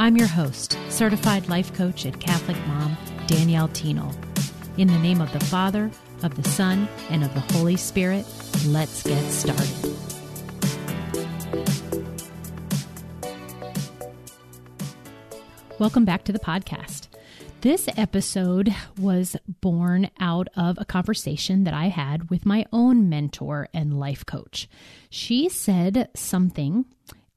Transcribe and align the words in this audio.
I'm 0.00 0.16
your 0.16 0.28
host, 0.28 0.78
certified 0.90 1.48
life 1.48 1.74
coach 1.74 2.04
and 2.04 2.20
Catholic 2.20 2.56
mom, 2.68 2.96
Danielle 3.26 3.66
Thienel. 3.66 4.14
In 4.76 4.86
the 4.86 4.98
name 5.00 5.20
of 5.20 5.32
the 5.32 5.40
Father, 5.40 5.90
of 6.22 6.40
the 6.40 6.48
Son, 6.48 6.88
and 7.10 7.24
of 7.24 7.34
the 7.34 7.40
Holy 7.40 7.76
Spirit, 7.76 8.24
let's 8.68 9.02
get 9.02 9.20
started. 9.24 9.68
Welcome 15.80 16.04
back 16.04 16.22
to 16.26 16.32
the 16.32 16.38
podcast. 16.38 17.08
This 17.62 17.88
episode 17.96 18.72
was 19.00 19.34
born 19.48 20.10
out 20.20 20.46
of 20.56 20.78
a 20.78 20.84
conversation 20.84 21.64
that 21.64 21.74
I 21.74 21.86
had 21.86 22.30
with 22.30 22.46
my 22.46 22.66
own 22.72 23.08
mentor 23.08 23.68
and 23.74 23.98
life 23.98 24.24
coach. 24.24 24.68
She 25.10 25.48
said 25.48 26.08
something, 26.14 26.84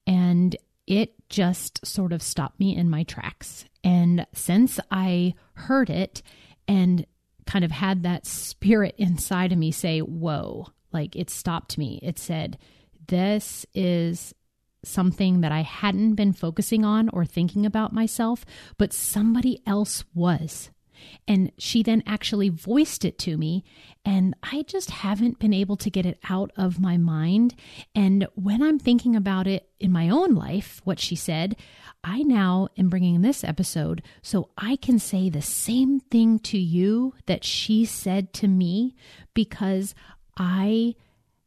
and 0.05 0.55
it 0.91 1.13
just 1.29 1.83
sort 1.87 2.11
of 2.11 2.21
stopped 2.21 2.59
me 2.59 2.75
in 2.75 2.89
my 2.89 3.03
tracks. 3.03 3.63
And 3.81 4.27
since 4.33 4.77
I 4.91 5.35
heard 5.53 5.89
it 5.89 6.21
and 6.67 7.05
kind 7.45 7.63
of 7.63 7.71
had 7.71 8.03
that 8.03 8.25
spirit 8.25 8.95
inside 8.97 9.53
of 9.53 9.57
me 9.57 9.71
say, 9.71 9.99
Whoa, 9.99 10.67
like 10.91 11.15
it 11.15 11.29
stopped 11.29 11.77
me. 11.77 12.01
It 12.03 12.19
said, 12.19 12.57
This 13.07 13.65
is 13.73 14.35
something 14.83 15.39
that 15.39 15.53
I 15.53 15.61
hadn't 15.61 16.15
been 16.15 16.33
focusing 16.33 16.83
on 16.83 17.07
or 17.13 17.23
thinking 17.23 17.65
about 17.65 17.93
myself, 17.93 18.45
but 18.77 18.91
somebody 18.91 19.61
else 19.65 20.03
was. 20.13 20.71
And 21.27 21.51
she 21.57 21.83
then 21.83 22.03
actually 22.05 22.49
voiced 22.49 23.05
it 23.05 23.17
to 23.19 23.37
me, 23.37 23.63
and 24.03 24.35
I 24.43 24.63
just 24.63 24.89
haven't 24.91 25.39
been 25.39 25.53
able 25.53 25.77
to 25.77 25.89
get 25.89 26.05
it 26.05 26.19
out 26.29 26.51
of 26.55 26.79
my 26.79 26.97
mind. 26.97 27.55
And 27.93 28.27
when 28.35 28.61
I'm 28.61 28.79
thinking 28.79 29.15
about 29.15 29.47
it 29.47 29.69
in 29.79 29.91
my 29.91 30.09
own 30.09 30.33
life, 30.33 30.81
what 30.83 30.99
she 30.99 31.15
said, 31.15 31.55
I 32.03 32.23
now 32.23 32.69
am 32.77 32.89
bringing 32.89 33.21
this 33.21 33.43
episode 33.43 34.01
so 34.21 34.49
I 34.57 34.75
can 34.75 34.97
say 34.97 35.29
the 35.29 35.41
same 35.41 35.99
thing 35.99 36.39
to 36.39 36.57
you 36.57 37.13
that 37.27 37.43
she 37.43 37.85
said 37.85 38.33
to 38.33 38.47
me 38.47 38.95
because 39.33 39.93
I 40.37 40.95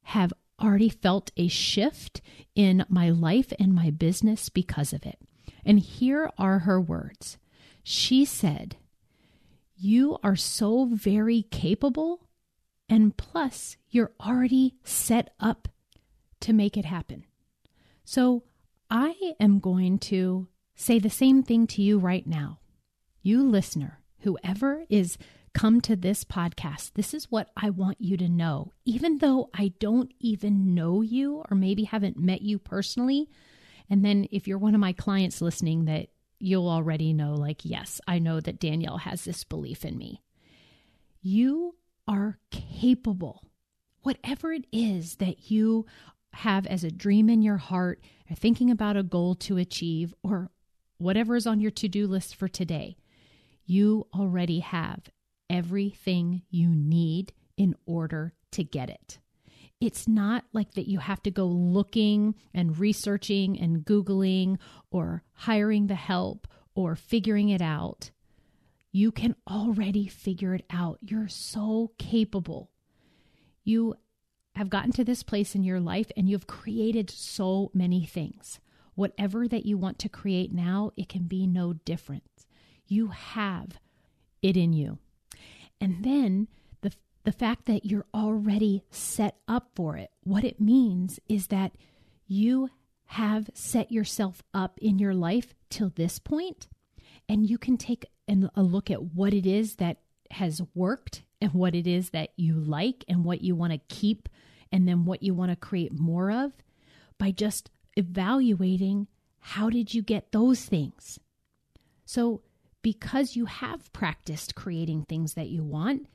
have 0.03 0.33
already 0.61 0.89
felt 0.89 1.33
a 1.37 1.49
shift 1.49 2.21
in 2.55 2.85
my 2.89 3.11
life 3.11 3.53
and 3.59 3.75
my 3.75 3.91
business 3.91 4.49
because 4.49 4.93
of 4.93 5.05
it. 5.05 5.19
And 5.65 5.81
here 5.81 6.31
are 6.39 6.61
her 6.61 6.81
words. 6.81 7.39
She 7.83 8.25
said, 8.25 8.77
you 9.85 10.17
are 10.25 10.35
so 10.35 10.87
very 10.87 11.43
capable, 11.51 12.27
and 12.89 13.15
plus, 13.19 13.77
you're 13.91 14.13
already 14.19 14.77
set 14.83 15.35
up 15.39 15.69
to 16.41 16.55
make 16.55 16.79
it 16.79 16.87
happen. 16.87 17.25
So, 18.03 18.45
I 18.91 19.35
am 19.39 19.59
going 19.59 19.99
to 20.11 20.49
say 20.75 20.99
the 20.99 21.11
same 21.11 21.43
thing 21.43 21.67
to 21.67 21.83
you 21.83 21.99
right 21.99 22.27
now. 22.27 22.61
You 23.23 23.43
listener, 23.43 24.01
whoever 24.21 24.85
is 24.89 25.19
come 25.53 25.83
to 25.83 25.97
this 25.97 26.25
podcast, 26.25 26.93
this 26.95 27.13
is 27.13 27.31
what 27.31 27.51
I 27.55 27.69
want 27.69 27.99
you 28.01 28.17
to 28.17 28.29
know. 28.29 28.73
Even 28.87 29.19
though 29.19 29.51
I 29.53 29.75
don't 29.81 30.13
even 30.19 30.75
know 30.75 31.03
you 31.03 31.45
or 31.51 31.57
maybe 31.57 31.85
haven't 31.85 32.19
met 32.19 32.41
you 32.41 32.59
personally, 32.59 33.29
and 33.91 34.03
then 34.03 34.29
if 34.33 34.49
you're 34.49 34.57
one 34.57 34.75
of 34.75 34.81
my 34.81 34.95
clients 34.95 35.43
listening 35.43 35.85
that 35.85 36.09
you'll 36.39 36.69
already 36.69 37.13
know, 37.13 37.35
like, 37.35 37.65
yes, 37.65 38.01
I 38.07 38.19
know 38.19 38.41
that 38.41 38.61
Danielle 38.61 38.99
has 38.99 39.25
this 39.25 39.45
belief 39.45 39.85
in 39.85 39.97
me. 39.97 40.23
You 41.23 41.77
are 42.07 42.39
capable. 42.51 43.47
Whatever 44.03 44.53
it 44.53 44.67
is 44.73 45.17
that 45.17 45.51
you 45.51 45.87
have 46.35 46.67
as 46.67 46.85
a 46.85 46.91
dream 46.91 47.31
in 47.31 47.43
your 47.43 47.57
heart, 47.57 48.03
or 48.31 48.37
thinking 48.37 48.71
about 48.71 48.97
a 48.97 49.03
goal 49.03 49.35
to 49.37 49.57
achieve, 49.57 50.15
or 50.23 50.51
whatever 50.99 51.37
is 51.37 51.47
on 51.47 51.61
your 51.61 51.71
to 51.71 51.89
do 51.89 52.07
list 52.07 52.35
for 52.37 52.49
today, 52.49 52.97
you 53.65 54.07
already 54.15 54.61
have 54.61 55.01
everything 55.49 56.43
you 56.51 56.69
need 56.69 57.33
in 57.57 57.75
order 57.87 58.35
to 58.51 58.65
get 58.65 58.91
it. 58.91 59.19
It's 59.81 60.09
not 60.09 60.45
like 60.53 60.75
that 60.75 60.89
you 60.89 60.99
have 60.99 61.23
to 61.25 61.31
go 61.31 61.47
looking 61.47 62.35
and 62.55 62.79
researching 62.79 63.59
and 63.59 63.85
Googling 63.85 64.59
or 64.91 65.23
hiring 65.33 65.89
the 65.89 65.95
help 65.95 66.47
or 66.75 66.97
figuring 66.97 67.49
it 67.49 67.61
out. 67.61 68.11
You 68.93 69.11
can 69.11 69.35
already 69.49 70.07
figure 70.07 70.55
it 70.55 70.65
out. 70.71 70.99
You're 71.03 71.29
so 71.29 71.93
capable. 71.99 72.71
You 73.65 73.97
have 74.55 74.71
gotten 74.71 74.93
to 74.93 75.05
this 75.05 75.23
place 75.23 75.55
in 75.55 75.65
your 75.65 75.81
life 75.81 76.11
and 76.17 76.29
you've 76.29 76.47
created 76.47 77.11
so 77.11 77.71
many 77.75 78.07
things. 78.07 78.61
Whatever 78.95 79.49
that 79.49 79.67
you 79.67 79.77
want 79.77 79.99
to 79.99 80.09
create 80.09 80.53
now, 80.53 80.93
it 80.97 81.09
can 81.09 81.25
be 81.25 81.47
no 81.47 81.73
different. 81.73 82.23
You 82.87 83.09
have 83.09 83.81
it 84.43 84.57
in 84.57 84.73
you. 84.73 84.99
And 85.81 86.05
then 86.05 86.49
the 87.25 87.33
fact 87.33 87.65
that 87.67 87.85
you're 87.85 88.07
already 88.15 88.85
set 88.91 89.37
up 89.49 89.71
for 89.75 89.97
it, 89.97 90.11
what 90.23 90.45
it 90.45 90.61
means 90.61 91.19
is 91.29 91.49
that 91.49 91.73
you 92.27 92.71
have 93.07 93.51
set 93.55 93.91
yourself 93.91 94.43
up 94.53 94.79
in 94.81 94.99
your 94.99 95.15
life 95.15 95.55
till 95.71 95.91
this 95.95 96.19
point, 96.19 96.69
and 97.29 97.49
you 97.49 97.59
can 97.59 97.77
take 97.77 98.07
an, 98.29 98.51
a 98.55 98.63
look 98.63 98.91
at 98.91 99.03
what 99.03 99.33
it 99.33 99.47
is 99.47 99.77
that 99.77 99.99
has 100.31 100.61
worked 100.75 101.23
and 101.41 101.53
what 101.55 101.75
it 101.75 101.87
is 101.87 102.11
that 102.11 102.31
you 102.37 102.55
like 102.55 103.05
and 103.09 103.25
what 103.25 103.41
you 103.43 103.55
want 103.55 103.73
to 103.73 103.81
keep 103.89 104.29
and 104.73 104.89
then 104.89 105.05
what 105.05 105.23
you 105.23 105.35
want 105.35 105.51
to 105.51 105.57
create 105.57 105.93
more 105.93 106.31
of 106.31 106.53
by 107.19 107.31
just 107.31 107.71
evaluating 107.97 109.07
how 109.39 109.71
did 109.71 109.95
you 109.95 110.03
get 110.03 110.33
those 110.33 110.65
things. 110.65 111.19
So, 112.05 112.43
because 112.83 113.35
you 113.37 113.47
have 113.47 113.93
practiced 113.95 114.55
creating 114.55 115.05
things 115.05 115.35
that 115.35 115.49
you 115.49 115.63
want, 115.63 116.07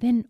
then 0.00 0.26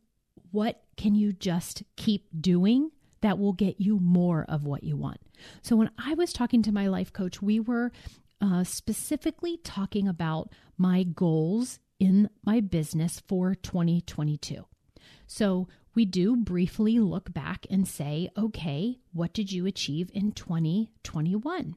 what 0.53 0.83
can 0.97 1.15
you 1.15 1.33
just 1.33 1.83
keep 1.97 2.29
doing 2.39 2.91
that 3.23 3.39
will 3.39 3.53
get 3.53 3.81
you 3.81 3.99
more 3.99 4.45
of 4.49 4.65
what 4.65 4.85
you 4.85 4.97
want? 4.97 5.21
So, 5.63 5.77
when 5.77 5.91
I 5.99 6.15
was 6.15 6.33
talking 6.33 6.63
to 6.63 6.73
my 6.73 6.87
life 6.87 7.13
coach, 7.13 7.43
we 7.43 7.59
were 7.59 7.91
uh, 8.41 8.65
specifically 8.65 9.57
talking 9.59 10.07
about 10.07 10.51
my 10.77 11.03
goals 11.03 11.79
in 11.99 12.29
my 12.45 12.61
business 12.61 13.23
for 13.27 13.55
2022. 13.55 14.65
So, 15.27 15.69
we 15.95 16.05
do 16.05 16.37
briefly 16.37 16.99
look 16.99 17.33
back 17.33 17.67
and 17.71 17.87
say, 17.87 18.31
okay, 18.37 18.99
what 19.12 19.33
did 19.33 19.53
you 19.53 19.67
achieve 19.67 20.11
in 20.15 20.33
2021? 20.33 21.77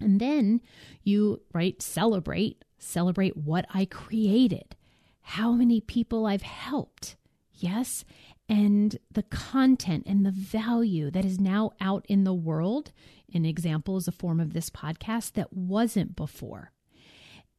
And 0.00 0.20
then 0.20 0.60
you, 1.02 1.40
right, 1.52 1.80
celebrate, 1.80 2.64
celebrate 2.78 3.36
what 3.36 3.66
I 3.72 3.86
created, 3.86 4.76
how 5.22 5.52
many 5.52 5.80
people 5.80 6.26
I've 6.26 6.42
helped, 6.42 7.16
Yes. 7.56 8.04
And 8.48 8.98
the 9.10 9.24
content 9.24 10.04
and 10.06 10.24
the 10.24 10.30
value 10.30 11.10
that 11.10 11.24
is 11.24 11.40
now 11.40 11.72
out 11.80 12.06
in 12.08 12.24
the 12.24 12.34
world, 12.34 12.92
an 13.32 13.44
example 13.44 13.96
is 13.96 14.06
a 14.06 14.12
form 14.12 14.40
of 14.40 14.52
this 14.52 14.70
podcast 14.70 15.32
that 15.32 15.52
wasn't 15.52 16.14
before. 16.14 16.72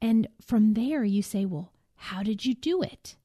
And 0.01 0.27
from 0.41 0.75
there, 0.75 1.03
you 1.03 1.21
say, 1.21 1.45
well, 1.45 1.73
how 1.95 2.23
did 2.23 2.45
you 2.45 2.53
do 2.53 2.81
it? 2.81 3.17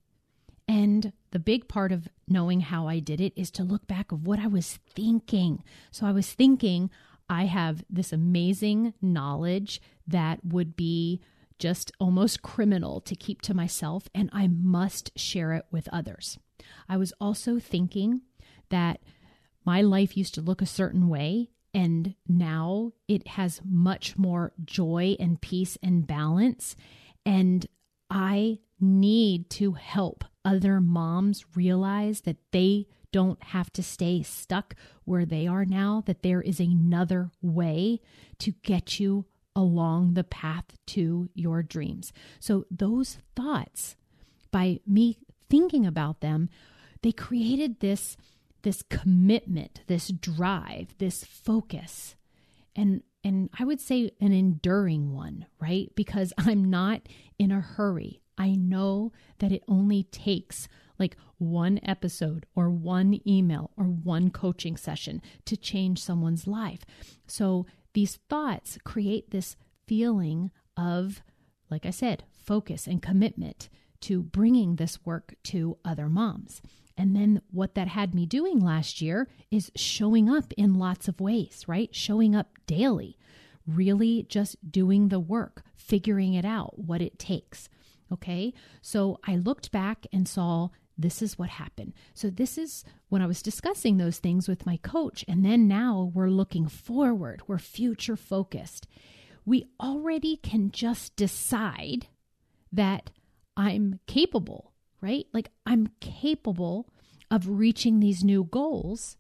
And 0.67 1.13
the 1.31 1.39
big 1.39 1.69
part 1.69 1.93
of 1.93 2.09
knowing 2.27 2.61
how 2.61 2.89
I 2.89 2.99
did 2.99 3.21
it 3.21 3.35
is 3.37 3.51
to 3.53 3.63
look 3.63 3.87
back 3.87 4.11
of 4.11 4.27
what 4.27 4.39
I 4.39 4.47
was 4.47 4.79
thinking. 4.89 5.63
So 5.91 6.07
I 6.07 6.13
was 6.13 6.33
thinking 6.33 6.91
I 7.29 7.45
have 7.45 7.85
this 7.91 8.13
amazing 8.13 8.95
knowledge 9.01 9.81
that 10.07 10.45
would 10.45 10.75
be 10.77 11.21
just 11.59 11.93
almost 12.01 12.43
criminal 12.43 13.01
to 13.03 13.15
keep 13.15 13.41
to 13.43 13.55
myself, 13.55 14.09
and 14.15 14.29
I 14.33 14.49
must 14.49 15.17
share 15.17 15.53
it 15.53 15.65
with 15.71 15.89
others. 15.93 16.39
I 16.89 16.97
was 16.97 17.13
also 17.21 17.59
thinking 17.59 18.23
that 18.71 19.01
my 19.65 19.83
life 19.83 20.17
used 20.17 20.35
to 20.35 20.41
look 20.41 20.61
a 20.61 20.67
certain 20.67 21.09
way, 21.09 21.51
and 21.75 22.15
now 22.29 22.93
it 23.09 23.27
has 23.29 23.61
much 23.65 24.17
more 24.17 24.53
joy 24.65 25.17
and 25.19 25.41
peace 25.41 25.79
and 25.83 26.07
balance. 26.07 26.77
And 27.25 27.67
I 28.11 28.59
need 28.81 29.49
to 29.51 29.73
help 29.73 30.25
other 30.45 30.81
moms 30.81 31.45
realize 31.55 32.23
that 32.23 32.39
they 32.51 32.89
don't 33.13 33.43
have 33.45 33.73
to 33.75 33.83
stay 33.83 34.23
stuck 34.23 34.75
where 35.05 35.25
they 35.25 35.47
are 35.47 35.65
now, 35.65 36.03
that 36.07 36.23
there 36.23 36.41
is 36.41 36.59
another 36.59 37.31
way 37.41 38.01
to 38.39 38.53
get 38.63 38.99
you 38.99 39.27
along 39.55 40.15
the 40.15 40.25
path 40.25 40.65
to 40.87 41.29
your 41.35 41.63
dreams. 41.63 42.13
So, 42.41 42.65
those 42.71 43.19
thoughts, 43.37 43.97
by 44.51 44.81
me 44.87 45.19
thinking 45.53 45.87
about 45.87 46.21
them, 46.21 46.49
they 47.03 47.13
created 47.13 47.81
this, 47.81 48.17
this 48.63 48.83
commitment, 48.89 49.83
this 49.87 50.09
drive, 50.09 50.95
this 50.97 51.25
focus. 51.25 52.17
And 52.75 53.03
and 53.23 53.51
I 53.57 53.65
would 53.65 53.81
say 53.81 54.11
an 54.19 54.33
enduring 54.33 55.15
one, 55.15 55.47
right? 55.61 55.93
Because 55.95 56.33
I'm 56.39 56.65
not 56.65 57.03
in 57.39 57.53
a 57.53 57.61
hurry. 57.61 58.23
I 58.39 58.55
know 58.55 59.13
that 59.41 59.53
it 59.53 59.63
only 59.69 60.05
takes 60.05 60.69
like 60.99 61.17
one 61.37 61.79
episode 61.83 62.47
or 62.57 62.71
one 62.71 63.21
email 63.29 63.73
or 63.77 63.85
one 63.85 64.31
coaching 64.31 64.79
session 64.79 65.21
to 65.45 65.57
change 65.57 66.03
someone's 66.03 66.47
life. 66.47 66.81
So 67.27 67.67
these 67.93 68.19
thoughts 68.31 68.79
create 68.85 69.31
this 69.31 69.57
feeling 69.87 70.51
of, 70.79 71.23
like 71.71 71.85
I 71.85 71.91
said, 71.91 72.25
focus 72.31 72.87
and 72.87 73.03
commitment 73.03 73.69
to 74.03 74.23
bringing 74.23 74.77
this 74.77 75.05
work 75.05 75.35
to 75.45 75.79
other 75.85 76.09
moms. 76.09 76.63
And 76.97 77.17
then 77.17 77.41
what 77.51 77.75
that 77.75 77.89
had 77.89 78.15
me 78.15 78.27
doing 78.27 78.61
last 78.61 79.01
year 79.01 79.29
is 79.51 79.73
showing 79.75 80.29
up 80.29 80.53
in 80.57 80.75
lots 80.75 81.09
of 81.09 81.21
ways, 81.21 81.65
right? 81.67 81.95
Showing 81.95 82.37
up 82.37 82.59
daily, 82.67 83.19
really 83.67 84.27
just 84.29 84.71
doing 84.71 85.09
the 85.09 85.21
work, 85.21 85.63
figuring 85.75 86.35
it 86.35 86.45
out, 86.45 86.79
what 86.79 87.01
it 87.01 87.19
takes. 87.19 87.69
Okay. 88.13 88.53
So 88.83 89.19
I 89.27 89.37
looked 89.37 89.73
back 89.73 90.07
and 90.13 90.29
saw 90.29 90.69
this 90.99 91.23
is 91.23 91.39
what 91.39 91.49
happened. 91.49 91.95
So, 92.15 92.31
this 92.31 92.59
is 92.59 92.85
when 93.09 93.23
I 93.23 93.27
was 93.27 93.43
discussing 93.43 93.97
those 93.97 94.19
things 94.19 94.49
with 94.49 94.67
my 94.67 94.77
coach. 94.79 95.25
And 95.27 95.45
then 95.45 95.67
now 95.67 96.13
we're 96.15 96.29
looking 96.29 96.69
forward, 96.69 97.43
we're 97.47 97.59
future 97.59 98.17
focused. 98.17 98.87
We 99.45 99.67
already 99.81 100.37
can 100.37 100.71
just 100.71 101.17
decide 101.17 102.07
that 102.73 103.11
I'm 103.57 104.01
capable, 104.07 104.73
right? 105.01 105.27
Like, 105.33 105.51
I'm 105.67 105.89
capable 106.01 106.89
of 107.31 107.49
reaching 107.49 108.01
these 108.01 108.25
new 108.25 108.45
goals 108.45 109.17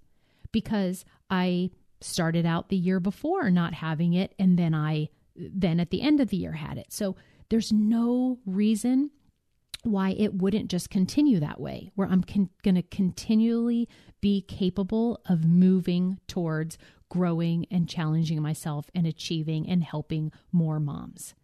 because 0.52 1.04
I 1.30 1.70
started 2.00 2.44
out 2.44 2.68
the 2.68 2.76
year 2.76 3.00
before 3.00 3.50
not 3.50 3.74
having 3.74 4.12
it. 4.14 4.34
And 4.38 4.58
then 4.58 4.74
I, 4.74 5.08
then 5.36 5.80
at 5.80 5.90
the 5.90 6.02
end 6.02 6.20
of 6.20 6.28
the 6.28 6.36
year 6.36 6.52
had 6.52 6.78
it. 6.78 6.92
So, 6.92 7.16
there's 7.48 7.70
no 7.70 8.38
reason 8.46 9.10
why 9.82 10.10
it 10.10 10.34
wouldn't 10.34 10.70
just 10.70 10.88
continue 10.88 11.40
that 11.40 11.60
way, 11.60 11.90
where 11.94 12.08
I'm 12.08 12.22
con- 12.22 12.48
going 12.62 12.76
to 12.76 12.82
continually 12.82 13.88
be 14.20 14.40
capable 14.40 15.20
of 15.28 15.44
moving 15.44 16.18
towards 16.26 16.78
growing 17.08 17.66
and 17.70 17.88
challenging 17.88 18.40
myself 18.40 18.86
and 18.94 19.06
achieving 19.06 19.68
and 19.68 19.84
helping 19.84 20.32
more 20.50 20.80
moms. 20.80 21.34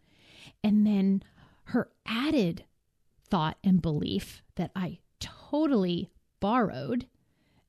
And 0.63 0.87
then 0.87 1.21
her 1.65 1.89
added 2.07 2.63
thought 3.29 3.57
and 3.63 3.81
belief 3.81 4.41
that 4.55 4.71
I 4.75 4.99
totally 5.19 6.09
borrowed 6.39 7.07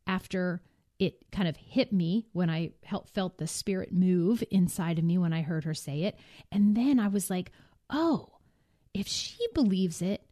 after 0.07 0.63
it 0.99 1.31
kind 1.33 1.49
of 1.49 1.57
hit 1.57 1.93
me 1.93 2.27
when 2.33 2.51
I 2.51 2.73
felt 3.07 3.39
the 3.39 3.47
spirit 3.47 3.93
move 3.93 4.45
inside 4.51 4.99
of 4.99 5.05
me 5.05 5.17
when 5.17 5.33
I 5.33 5.41
heard 5.43 5.65
her 5.65 5.75
say 5.75 6.03
it. 6.03 6.19
And 6.53 6.77
then 6.77 7.01
I 7.01 7.09
was 7.09 7.31
like, 7.31 7.53
oh, 7.89 8.29
if 8.93 9.07
she 9.07 9.39
believes 9.55 10.03
it, 10.03 10.23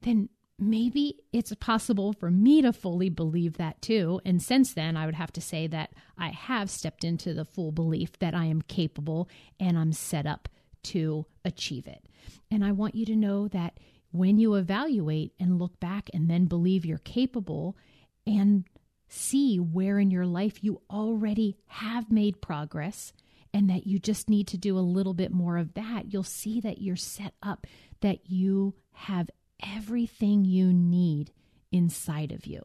then 0.00 0.30
maybe 0.58 1.18
it's 1.32 1.52
possible 1.56 2.12
for 2.12 2.30
me 2.30 2.62
to 2.62 2.72
fully 2.72 3.10
believe 3.10 3.58
that 3.58 3.82
too. 3.82 4.20
And 4.24 4.40
since 4.40 4.72
then, 4.72 4.96
I 4.96 5.04
would 5.04 5.14
have 5.14 5.32
to 5.32 5.40
say 5.40 5.66
that 5.66 5.92
I 6.16 6.28
have 6.28 6.70
stepped 6.70 7.04
into 7.04 7.34
the 7.34 7.44
full 7.44 7.72
belief 7.72 8.18
that 8.20 8.34
I 8.34 8.46
am 8.46 8.62
capable 8.62 9.28
and 9.60 9.78
I'm 9.78 9.92
set 9.92 10.26
up 10.26 10.48
to 10.84 11.26
achieve 11.44 11.86
it. 11.86 12.06
And 12.50 12.64
I 12.64 12.72
want 12.72 12.94
you 12.94 13.04
to 13.06 13.16
know 13.16 13.48
that 13.48 13.78
when 14.14 14.38
you 14.38 14.54
evaluate 14.54 15.32
and 15.40 15.58
look 15.58 15.80
back 15.80 16.08
and 16.14 16.30
then 16.30 16.44
believe 16.44 16.86
you're 16.86 16.98
capable 16.98 17.76
and 18.24 18.64
see 19.08 19.56
where 19.56 19.98
in 19.98 20.08
your 20.08 20.24
life 20.24 20.62
you 20.62 20.80
already 20.88 21.56
have 21.66 22.12
made 22.12 22.40
progress 22.40 23.12
and 23.52 23.68
that 23.68 23.88
you 23.88 23.98
just 23.98 24.30
need 24.30 24.46
to 24.46 24.56
do 24.56 24.78
a 24.78 24.80
little 24.80 25.14
bit 25.14 25.32
more 25.32 25.56
of 25.56 25.74
that, 25.74 26.12
you'll 26.12 26.22
see 26.22 26.60
that 26.60 26.80
you're 26.80 26.94
set 26.94 27.34
up, 27.42 27.66
that 28.02 28.30
you 28.30 28.72
have 28.92 29.28
everything 29.74 30.44
you 30.44 30.72
need 30.72 31.32
inside 31.72 32.30
of 32.30 32.46
you. 32.46 32.62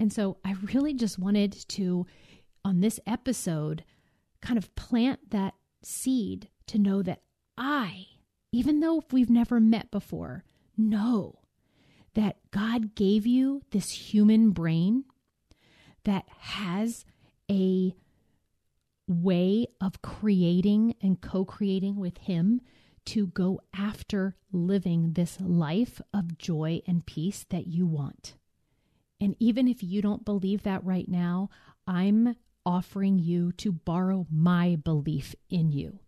And 0.00 0.12
so 0.12 0.38
I 0.44 0.56
really 0.74 0.92
just 0.92 1.20
wanted 1.20 1.52
to, 1.68 2.04
on 2.64 2.80
this 2.80 2.98
episode, 3.06 3.84
kind 4.40 4.58
of 4.58 4.74
plant 4.74 5.30
that 5.30 5.54
seed 5.84 6.48
to 6.66 6.80
know 6.80 7.00
that 7.02 7.22
I, 7.56 8.06
even 8.52 8.80
though 8.80 9.02
we've 9.10 9.30
never 9.30 9.60
met 9.60 9.90
before, 9.90 10.44
know 10.76 11.40
that 12.14 12.36
God 12.50 12.94
gave 12.94 13.26
you 13.26 13.62
this 13.70 13.90
human 13.90 14.50
brain 14.50 15.04
that 16.04 16.24
has 16.38 17.04
a 17.50 17.94
way 19.06 19.66
of 19.80 20.02
creating 20.02 20.94
and 21.02 21.20
co 21.20 21.44
creating 21.44 21.96
with 21.96 22.18
Him 22.18 22.60
to 23.06 23.26
go 23.28 23.60
after 23.74 24.36
living 24.52 25.14
this 25.14 25.38
life 25.40 26.00
of 26.12 26.38
joy 26.38 26.82
and 26.86 27.06
peace 27.06 27.46
that 27.48 27.66
you 27.66 27.86
want. 27.86 28.34
And 29.20 29.34
even 29.38 29.66
if 29.66 29.82
you 29.82 30.02
don't 30.02 30.24
believe 30.24 30.62
that 30.62 30.84
right 30.84 31.08
now, 31.08 31.48
I'm 31.86 32.36
offering 32.66 33.18
you 33.18 33.52
to 33.52 33.72
borrow 33.72 34.26
my 34.30 34.76
belief 34.76 35.34
in 35.48 35.72
you. 35.72 36.00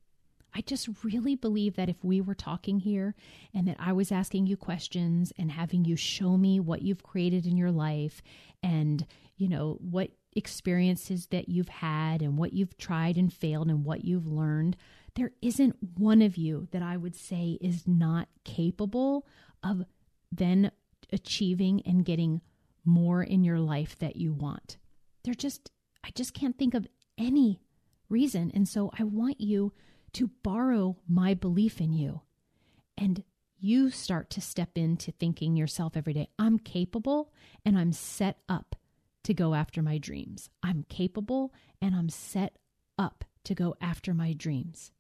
I 0.54 0.60
just 0.62 0.88
really 1.04 1.36
believe 1.36 1.76
that 1.76 1.88
if 1.88 2.02
we 2.02 2.20
were 2.20 2.34
talking 2.34 2.80
here 2.80 3.14
and 3.54 3.68
that 3.68 3.76
I 3.78 3.92
was 3.92 4.10
asking 4.10 4.46
you 4.46 4.56
questions 4.56 5.32
and 5.38 5.50
having 5.50 5.84
you 5.84 5.96
show 5.96 6.36
me 6.36 6.60
what 6.60 6.82
you've 6.82 7.02
created 7.02 7.46
in 7.46 7.56
your 7.56 7.70
life 7.70 8.22
and, 8.62 9.06
you 9.36 9.48
know, 9.48 9.78
what 9.80 10.10
experiences 10.34 11.26
that 11.26 11.48
you've 11.48 11.68
had 11.68 12.22
and 12.22 12.36
what 12.36 12.52
you've 12.52 12.76
tried 12.78 13.16
and 13.16 13.32
failed 13.32 13.68
and 13.68 13.84
what 13.84 14.04
you've 14.04 14.26
learned, 14.26 14.76
there 15.14 15.32
isn't 15.42 15.76
one 15.96 16.22
of 16.22 16.36
you 16.36 16.68
that 16.72 16.82
I 16.82 16.96
would 16.96 17.16
say 17.16 17.58
is 17.60 17.86
not 17.86 18.28
capable 18.44 19.26
of 19.62 19.84
then 20.30 20.70
achieving 21.12 21.82
and 21.84 22.04
getting 22.04 22.40
more 22.84 23.22
in 23.22 23.44
your 23.44 23.58
life 23.58 23.98
that 23.98 24.16
you 24.16 24.32
want. 24.32 24.78
There 25.24 25.34
just, 25.34 25.70
I 26.04 26.10
just 26.14 26.34
can't 26.34 26.56
think 26.56 26.74
of 26.74 26.86
any 27.18 27.60
reason. 28.08 28.50
And 28.54 28.68
so 28.68 28.90
I 28.98 29.04
want 29.04 29.40
you 29.40 29.72
to 30.14 30.30
borrow 30.42 30.96
my 31.08 31.34
belief 31.34 31.80
in 31.80 31.92
you 31.92 32.22
and 32.96 33.22
you 33.58 33.90
start 33.90 34.30
to 34.30 34.40
step 34.40 34.70
into 34.76 35.12
thinking 35.12 35.56
yourself 35.56 35.96
every 35.96 36.12
day, 36.12 36.28
I'm 36.38 36.58
capable 36.58 37.32
and 37.64 37.78
I'm 37.78 37.92
set 37.92 38.38
up 38.48 38.76
to 39.24 39.34
go 39.34 39.54
after 39.54 39.82
my 39.82 39.98
dreams. 39.98 40.48
I'm 40.62 40.84
capable 40.88 41.52
and 41.80 41.94
I'm 41.94 42.08
set 42.08 42.56
up 42.98 43.24
to 43.44 43.54
go 43.54 43.74
after 43.80 44.14
my 44.14 44.32
dreams 44.32 44.92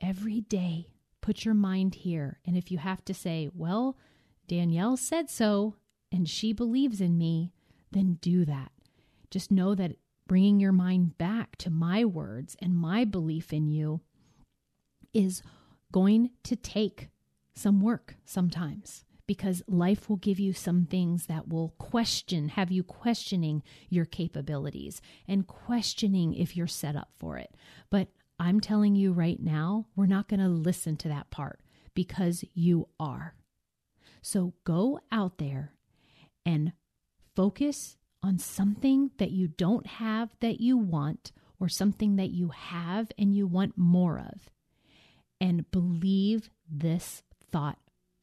every 0.00 0.40
day. 0.40 0.88
Put 1.20 1.44
your 1.44 1.54
mind 1.54 1.94
here. 1.96 2.40
And 2.46 2.56
if 2.56 2.70
you 2.70 2.78
have 2.78 3.04
to 3.04 3.14
say, 3.14 3.50
well, 3.54 3.96
Danielle 4.48 4.96
said 4.96 5.30
so 5.30 5.76
and 6.10 6.28
she 6.28 6.52
believes 6.52 7.00
in 7.00 7.16
me, 7.18 7.52
then 7.92 8.18
do 8.20 8.44
that. 8.44 8.72
Just 9.30 9.52
know 9.52 9.74
that 9.76 9.96
bringing 10.26 10.58
your 10.58 10.72
mind 10.72 11.18
back 11.18 11.56
to 11.56 11.70
my 11.70 12.04
words 12.04 12.56
and 12.60 12.74
my 12.76 13.04
belief 13.04 13.52
in 13.52 13.68
you 13.68 14.00
is 15.12 15.42
going 15.92 16.30
to 16.44 16.56
take 16.56 17.08
some 17.54 17.80
work 17.80 18.16
sometimes 18.24 19.04
because 19.26 19.62
life 19.68 20.08
will 20.08 20.16
give 20.16 20.40
you 20.40 20.52
some 20.52 20.86
things 20.86 21.26
that 21.26 21.48
will 21.48 21.74
question, 21.78 22.48
have 22.48 22.72
you 22.72 22.82
questioning 22.82 23.62
your 23.88 24.04
capabilities 24.04 25.00
and 25.28 25.46
questioning 25.46 26.34
if 26.34 26.56
you're 26.56 26.66
set 26.66 26.96
up 26.96 27.10
for 27.18 27.38
it. 27.38 27.54
But 27.90 28.08
I'm 28.38 28.60
telling 28.60 28.96
you 28.96 29.12
right 29.12 29.40
now, 29.40 29.86
we're 29.94 30.06
not 30.06 30.28
going 30.28 30.40
to 30.40 30.48
listen 30.48 30.96
to 30.98 31.08
that 31.08 31.30
part 31.30 31.60
because 31.94 32.44
you 32.54 32.88
are. 32.98 33.34
So 34.22 34.54
go 34.64 35.00
out 35.12 35.38
there 35.38 35.74
and 36.44 36.72
focus 37.36 37.96
on 38.22 38.38
something 38.38 39.10
that 39.18 39.30
you 39.30 39.48
don't 39.48 39.86
have 39.86 40.34
that 40.40 40.60
you 40.60 40.76
want, 40.76 41.32
or 41.60 41.68
something 41.68 42.16
that 42.16 42.30
you 42.30 42.48
have 42.48 43.12
and 43.18 43.34
you 43.34 43.46
want 43.46 43.76
more 43.76 44.18
of. 44.18 44.50
And 45.40 45.70
believe 45.70 46.50
this 46.68 47.22
thought 47.50 47.78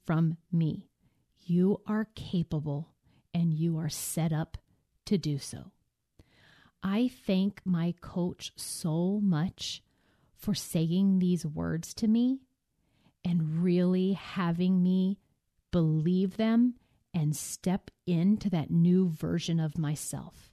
from 0.06 0.38
me 0.52 0.88
you 1.46 1.82
are 1.88 2.08
capable 2.16 2.90
and 3.34 3.54
you 3.54 3.78
are 3.78 3.90
set 3.90 4.34
up 4.34 4.58
to 5.06 5.18
do 5.18 5.38
so. 5.38 5.72
I 6.84 7.10
thank 7.26 7.62
my 7.66 7.96
coach 8.02 8.52
so 8.56 9.20
much 9.22 9.82
for 10.36 10.54
saying 10.54 11.20
these 11.20 11.46
words 11.46 11.94
to 11.96 12.08
me 12.08 12.42
and 13.26 13.64
really 13.64 14.14
having 14.14 14.84
me 14.84 15.18
believe 15.72 16.38
them 16.38 16.76
and 17.14 17.36
step 17.36 17.90
into 18.06 18.50
that 18.50 18.70
new 18.70 19.10
version 19.10 19.60
of 19.60 19.78
myself. 19.78 20.52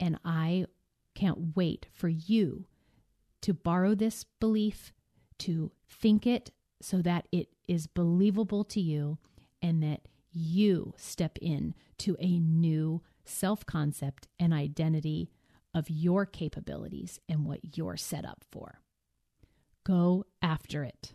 And 0.00 0.18
I 0.24 0.66
can't 1.14 1.56
wait 1.56 1.86
for 1.92 2.08
you 2.08 2.66
to 3.42 3.54
borrow 3.54 3.94
this 3.94 4.24
belief, 4.40 4.92
to 5.38 5.72
think 5.88 6.26
it 6.26 6.50
so 6.80 7.02
that 7.02 7.26
it 7.32 7.48
is 7.66 7.86
believable 7.86 8.64
to 8.64 8.80
you 8.80 9.18
and 9.60 9.82
that 9.82 10.02
you 10.32 10.94
step 10.96 11.38
in 11.40 11.74
to 11.98 12.16
a 12.20 12.38
new 12.38 13.02
self 13.24 13.66
concept 13.66 14.28
and 14.38 14.52
identity 14.52 15.30
of 15.74 15.90
your 15.90 16.24
capabilities 16.24 17.20
and 17.28 17.44
what 17.44 17.76
you're 17.76 17.96
set 17.96 18.24
up 18.24 18.44
for. 18.50 18.80
Go 19.84 20.24
after 20.42 20.84
it. 20.84 21.14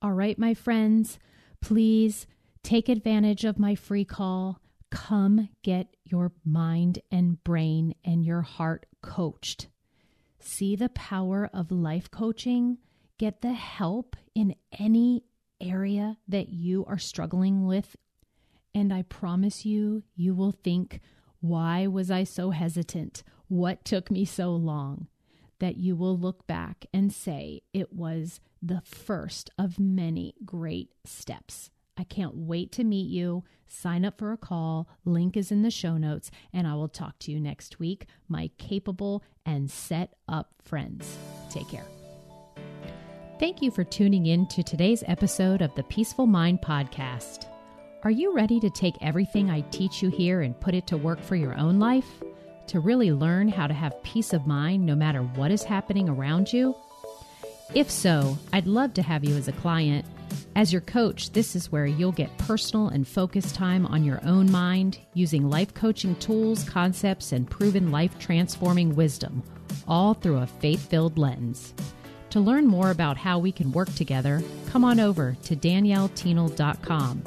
All 0.00 0.12
right, 0.12 0.38
my 0.38 0.54
friends, 0.54 1.18
please 1.60 2.26
take 2.62 2.88
advantage 2.88 3.44
of 3.44 3.58
my 3.58 3.74
free 3.74 4.04
call. 4.04 4.60
Come 4.90 5.48
get 5.62 5.96
your 6.04 6.32
mind 6.44 7.00
and 7.10 7.42
brain 7.42 7.94
and 8.04 8.24
your 8.24 8.42
heart 8.42 8.86
coached. 9.02 9.68
See 10.38 10.76
the 10.76 10.90
power 10.90 11.48
of 11.52 11.72
life 11.72 12.10
coaching. 12.10 12.78
Get 13.18 13.42
the 13.42 13.52
help 13.52 14.16
in 14.34 14.56
any 14.78 15.24
area 15.60 16.18
that 16.26 16.48
you 16.48 16.84
are 16.86 16.98
struggling 16.98 17.66
with. 17.66 17.96
And 18.74 18.92
I 18.92 19.02
promise 19.02 19.64
you, 19.64 20.02
you 20.16 20.34
will 20.34 20.50
think, 20.50 21.00
why 21.40 21.86
was 21.86 22.10
I 22.10 22.24
so 22.24 22.50
hesitant? 22.50 23.22
What 23.48 23.84
took 23.84 24.10
me 24.10 24.24
so 24.24 24.50
long? 24.50 25.06
That 25.60 25.76
you 25.76 25.94
will 25.94 26.18
look 26.18 26.46
back 26.46 26.86
and 26.92 27.12
say 27.12 27.62
it 27.72 27.92
was 27.92 28.40
the 28.60 28.82
first 28.84 29.50
of 29.56 29.78
many 29.78 30.34
great 30.44 30.90
steps. 31.04 31.70
I 31.96 32.02
can't 32.02 32.34
wait 32.34 32.72
to 32.72 32.84
meet 32.84 33.08
you. 33.08 33.44
Sign 33.68 34.04
up 34.04 34.18
for 34.18 34.32
a 34.32 34.36
call. 34.36 34.88
Link 35.04 35.36
is 35.36 35.52
in 35.52 35.62
the 35.62 35.70
show 35.70 35.96
notes, 35.96 36.32
and 36.52 36.66
I 36.66 36.74
will 36.74 36.88
talk 36.88 37.20
to 37.20 37.30
you 37.30 37.38
next 37.38 37.78
week, 37.78 38.06
my 38.28 38.50
capable 38.58 39.22
and 39.46 39.70
set 39.70 40.14
up 40.28 40.50
friends. 40.64 41.16
Take 41.50 41.68
care. 41.68 41.86
Thank 43.40 43.62
you 43.62 43.72
for 43.72 43.82
tuning 43.82 44.26
in 44.26 44.46
to 44.46 44.62
today's 44.62 45.02
episode 45.08 45.60
of 45.60 45.74
the 45.74 45.82
Peaceful 45.82 46.24
Mind 46.24 46.62
Podcast. 46.62 47.46
Are 48.04 48.10
you 48.10 48.32
ready 48.32 48.60
to 48.60 48.70
take 48.70 48.94
everything 49.00 49.50
I 49.50 49.62
teach 49.72 50.04
you 50.04 50.08
here 50.08 50.42
and 50.42 50.58
put 50.60 50.72
it 50.72 50.86
to 50.86 50.96
work 50.96 51.20
for 51.20 51.34
your 51.34 51.58
own 51.58 51.80
life? 51.80 52.22
To 52.68 52.78
really 52.78 53.10
learn 53.10 53.48
how 53.48 53.66
to 53.66 53.74
have 53.74 54.00
peace 54.04 54.32
of 54.32 54.46
mind 54.46 54.86
no 54.86 54.94
matter 54.94 55.22
what 55.22 55.50
is 55.50 55.64
happening 55.64 56.08
around 56.08 56.52
you? 56.52 56.76
If 57.74 57.90
so, 57.90 58.38
I'd 58.52 58.68
love 58.68 58.94
to 58.94 59.02
have 59.02 59.24
you 59.24 59.34
as 59.36 59.48
a 59.48 59.52
client. 59.52 60.06
As 60.54 60.72
your 60.72 60.82
coach, 60.82 61.32
this 61.32 61.56
is 61.56 61.72
where 61.72 61.86
you'll 61.86 62.12
get 62.12 62.38
personal 62.38 62.86
and 62.88 63.06
focused 63.06 63.56
time 63.56 63.84
on 63.86 64.04
your 64.04 64.20
own 64.24 64.48
mind 64.52 64.98
using 65.12 65.50
life 65.50 65.74
coaching 65.74 66.14
tools, 66.16 66.62
concepts, 66.62 67.32
and 67.32 67.50
proven 67.50 67.90
life 67.90 68.16
transforming 68.20 68.94
wisdom, 68.94 69.42
all 69.88 70.14
through 70.14 70.38
a 70.38 70.46
faith 70.46 70.88
filled 70.88 71.18
lens. 71.18 71.74
To 72.34 72.40
learn 72.40 72.66
more 72.66 72.90
about 72.90 73.16
how 73.16 73.38
we 73.38 73.52
can 73.52 73.70
work 73.70 73.94
together, 73.94 74.42
come 74.66 74.84
on 74.84 74.98
over 74.98 75.36
to 75.44 75.54
daniellethienel.com. 75.54 77.22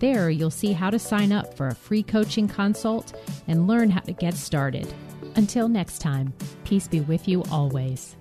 There, 0.00 0.28
you'll 0.28 0.50
see 0.50 0.74
how 0.74 0.90
to 0.90 0.98
sign 0.98 1.32
up 1.32 1.56
for 1.56 1.68
a 1.68 1.74
free 1.74 2.02
coaching 2.02 2.46
consult 2.46 3.18
and 3.48 3.66
learn 3.66 3.88
how 3.88 4.00
to 4.00 4.12
get 4.12 4.34
started. 4.34 4.92
Until 5.36 5.66
next 5.66 6.00
time, 6.00 6.34
peace 6.64 6.86
be 6.86 7.00
with 7.00 7.26
you 7.26 7.42
always. 7.50 8.16